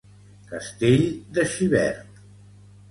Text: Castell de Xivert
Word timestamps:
Castell 0.51 1.05
de 1.37 1.47
Xivert 1.55 2.21